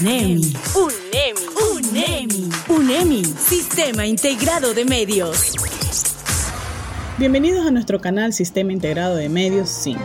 UNEMI. 0.00 0.52
UNEMI. 0.74 1.40
UNEMI. 1.72 2.48
UNEMI. 2.68 3.24
Sistema 3.24 4.06
Integrado 4.06 4.74
de 4.74 4.84
Medios. 4.84 5.52
Bienvenidos 7.16 7.64
a 7.64 7.70
nuestro 7.70 8.00
canal 8.00 8.32
Sistema 8.32 8.72
Integrado 8.72 9.14
de 9.14 9.28
Medios 9.28 9.68
SIN. 9.68 9.98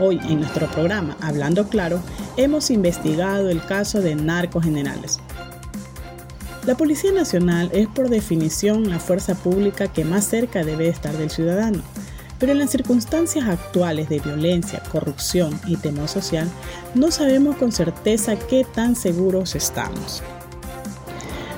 Hoy 0.00 0.20
en 0.28 0.40
nuestro 0.40 0.70
programa 0.70 1.16
Hablando 1.22 1.68
Claro 1.68 2.02
hemos 2.36 2.70
investigado 2.70 3.48
el 3.48 3.64
caso 3.64 4.02
de 4.02 4.14
narcos 4.16 4.64
generales. 4.64 5.18
La 6.66 6.76
Policía 6.76 7.12
Nacional 7.12 7.70
es 7.72 7.88
por 7.88 8.10
definición 8.10 8.90
la 8.90 9.00
fuerza 9.00 9.34
pública 9.34 9.88
que 9.88 10.04
más 10.04 10.26
cerca 10.26 10.62
debe 10.62 10.88
estar 10.88 11.16
del 11.16 11.30
ciudadano 11.30 11.82
pero 12.42 12.54
en 12.54 12.58
las 12.58 12.70
circunstancias 12.70 13.46
actuales 13.46 14.08
de 14.08 14.18
violencia, 14.18 14.82
corrupción 14.90 15.60
y 15.64 15.76
temor 15.76 16.08
social, 16.08 16.50
no 16.92 17.12
sabemos 17.12 17.54
con 17.54 17.70
certeza 17.70 18.34
qué 18.34 18.64
tan 18.64 18.96
seguros 18.96 19.54
estamos. 19.54 20.24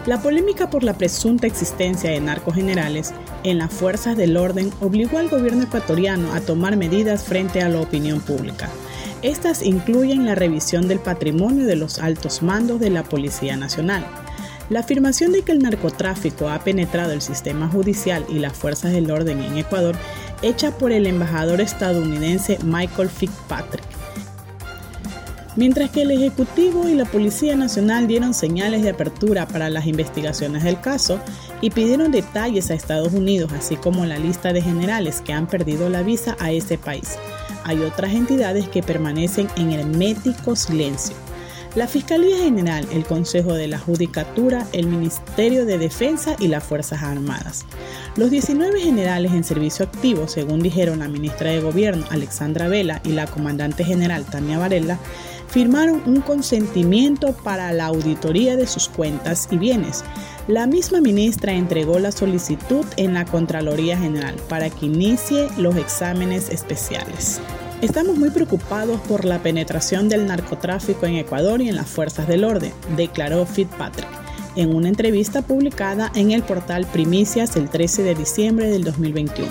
La 0.05 0.21
polémica 0.21 0.69
por 0.69 0.85
la 0.85 0.93
presunta 0.93 1.47
existencia 1.47 2.11
de 2.11 2.21
narcogenerales 2.21 3.15
en 3.45 3.57
las 3.57 3.73
fuerzas 3.73 4.19
del 4.19 4.37
orden 4.37 4.71
obligó 4.83 5.17
al 5.17 5.31
gobierno 5.31 5.63
ecuatoriano 5.63 6.35
a 6.35 6.43
tomar 6.43 6.77
medidas 6.77 7.25
frente 7.25 7.63
a 7.63 7.71
la 7.71 7.81
opinión 7.81 8.21
pública. 8.21 8.69
Estas 9.23 9.63
incluyen 9.63 10.27
la 10.27 10.35
revisión 10.35 10.87
del 10.87 10.99
patrimonio 10.99 11.65
de 11.65 11.77
los 11.77 11.99
altos 11.99 12.43
mandos 12.43 12.79
de 12.79 12.91
la 12.91 13.05
Policía 13.05 13.57
Nacional, 13.57 14.05
la 14.71 14.81
afirmación 14.81 15.33
de 15.33 15.43
que 15.43 15.53
el 15.53 15.61
narcotráfico 15.61 16.49
ha 16.49 16.59
penetrado 16.59 17.13
el 17.13 17.21
sistema 17.21 17.69
judicial 17.69 18.25
y 18.29 18.39
las 18.39 18.55
fuerzas 18.55 18.93
del 18.93 19.11
orden 19.11 19.43
en 19.43 19.59
Ecuador 19.59 19.97
hecha 20.43 20.71
por 20.73 20.93
el 20.93 21.07
embajador 21.07 21.61
estadounidense 21.61 22.59
Michael 22.65 23.09
Fitzpatrick. 23.09 23.85
Mientras 25.57 25.91
que 25.91 26.03
el 26.03 26.11
Ejecutivo 26.11 26.89
y 26.89 26.95
la 26.95 27.05
Policía 27.05 27.55
Nacional 27.55 28.09
dieron 28.09 28.35
señales 28.35 28.83
de 28.83 28.91
apertura 28.91 29.47
para 29.47 29.71
las 29.71 29.87
investigaciones 29.87 30.65
del 30.65 30.81
caso 30.81 31.21
y 31.61 31.71
pidieron 31.71 32.11
detalles 32.11 32.71
a 32.71 32.75
Estados 32.75 33.13
Unidos, 33.13 33.53
así 33.53 33.77
como 33.77 34.05
la 34.05 34.19
lista 34.19 34.53
de 34.53 34.63
generales 34.63 35.21
que 35.21 35.33
han 35.33 35.47
perdido 35.47 35.89
la 35.89 36.03
visa 36.03 36.37
a 36.41 36.51
ese 36.51 36.77
país, 36.77 37.19
hay 37.63 37.83
otras 37.83 38.13
entidades 38.15 38.69
que 38.69 38.83
permanecen 38.83 39.49
en 39.57 39.73
hermético 39.73 40.57
silencio. 40.57 41.24
La 41.75 41.89
Fiscalía 41.89 42.39
General, 42.39 42.87
el 42.93 43.05
Consejo 43.05 43.55
de 43.55 43.67
la 43.67 43.81
Judicatura, 43.81 44.65
el 44.73 44.87
Ministerio 44.87 45.67
de 45.67 45.77
Defensa 45.77 46.37
y 46.39 46.47
las 46.47 46.63
Fuerzas 46.63 47.03
Armadas. 47.03 47.67
Los 48.15 48.31
19 48.31 48.81
generales 48.81 49.33
en 49.33 49.43
servicio 49.43 49.85
activo, 49.85 50.29
según 50.29 50.61
dijeron 50.61 51.01
la 51.01 51.09
ministra 51.09 51.51
de 51.51 51.61
Gobierno 51.61 52.07
Alexandra 52.11 52.69
Vela 52.69 53.01
y 53.05 53.09
la 53.09 53.27
comandante 53.27 53.83
general 53.83 54.25
Tania 54.25 54.57
Varela, 54.57 55.01
firmaron 55.49 56.01
un 56.07 56.21
consentimiento 56.21 57.33
para 57.33 57.73
la 57.73 57.87
auditoría 57.87 58.57
de 58.57 58.69
sus 58.69 58.89
cuentas 58.89 59.49
y 59.51 59.57
bienes. 59.57 60.05
La 60.47 60.69
misma 60.69 61.01
ministra 61.01 61.55
entregó 61.55 61.99
la 61.99 62.13
solicitud 62.13 62.87
en 62.97 63.15
la 63.15 63.25
Contraloría 63.25 63.99
General 63.99 64.37
para 64.49 64.71
que 64.71 64.87
inicie 64.87 65.49
los 65.59 65.75
exámenes 65.75 66.51
especiales. 66.51 67.41
Estamos 67.85 68.17
muy 68.17 68.31
preocupados 68.31 68.99
por 69.03 69.27
la 69.27 69.43
penetración 69.43 70.09
del 70.09 70.27
narcotráfico 70.27 71.05
en 71.05 71.17
Ecuador 71.17 71.61
y 71.61 71.69
en 71.69 71.77
las 71.77 71.87
fuerzas 71.87 72.27
del 72.27 72.45
orden, 72.45 72.73
declaró 72.97 73.45
Fitzpatrick 73.45 74.09
en 74.57 74.75
una 74.75 74.89
entrevista 74.89 75.43
publicada 75.43 76.11
en 76.15 76.31
el 76.31 76.43
portal 76.43 76.87
Primicias 76.87 77.57
el 77.57 77.69
13 77.69 78.03
de 78.03 78.15
diciembre 78.15 78.69
del 78.69 78.85
2021. 78.85 79.51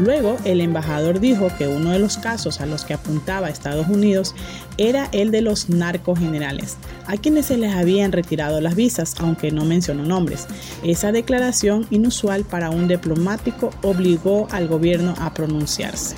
Luego, 0.00 0.38
el 0.44 0.60
embajador 0.60 1.20
dijo 1.20 1.50
que 1.56 1.68
uno 1.68 1.92
de 1.92 2.00
los 2.00 2.16
casos 2.16 2.60
a 2.60 2.66
los 2.66 2.84
que 2.84 2.94
apuntaba 2.94 3.48
Estados 3.48 3.86
Unidos 3.86 4.34
era 4.76 5.08
el 5.12 5.30
de 5.30 5.42
los 5.42 5.68
narcogenerales, 5.68 6.78
a 7.06 7.16
quienes 7.16 7.46
se 7.46 7.58
les 7.58 7.76
habían 7.76 8.10
retirado 8.10 8.60
las 8.60 8.74
visas, 8.74 9.14
aunque 9.20 9.52
no 9.52 9.64
mencionó 9.64 10.02
nombres. 10.02 10.48
Esa 10.82 11.12
declaración 11.12 11.86
inusual 11.90 12.42
para 12.42 12.70
un 12.70 12.88
diplomático 12.88 13.70
obligó 13.82 14.48
al 14.50 14.66
gobierno 14.66 15.14
a 15.20 15.32
pronunciarse. 15.32 16.16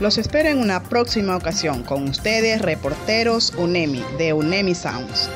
Los 0.00 0.18
espero 0.18 0.48
en 0.48 0.58
una 0.58 0.82
próxima 0.82 1.36
ocasión 1.36 1.84
con 1.84 2.08
ustedes, 2.08 2.60
reporteros 2.60 3.54
UNEMI 3.56 4.04
de 4.18 4.32
UNEMI 4.32 4.74
Sounds. 4.74 5.30